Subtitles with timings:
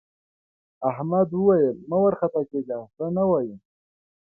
[0.89, 3.55] احمد وویل مه وارخطا کېږه څه نه وايي.